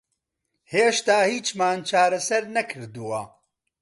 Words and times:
هێشتا 0.71 1.19
هیچمان 1.33 1.77
چارەسەر 1.89 2.43
نەکردووە. 2.55 3.21